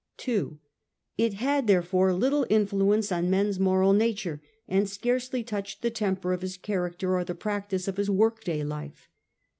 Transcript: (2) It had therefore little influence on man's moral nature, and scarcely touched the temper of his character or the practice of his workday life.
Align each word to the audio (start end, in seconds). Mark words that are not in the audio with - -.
(2) 0.17 0.57
It 1.19 1.35
had 1.35 1.67
therefore 1.67 2.11
little 2.11 2.47
influence 2.49 3.11
on 3.11 3.29
man's 3.29 3.59
moral 3.59 3.93
nature, 3.93 4.41
and 4.67 4.89
scarcely 4.89 5.43
touched 5.43 5.83
the 5.83 5.91
temper 5.91 6.33
of 6.33 6.41
his 6.41 6.57
character 6.57 7.13
or 7.15 7.23
the 7.23 7.35
practice 7.35 7.87
of 7.87 7.97
his 7.97 8.09
workday 8.09 8.63
life. 8.63 9.09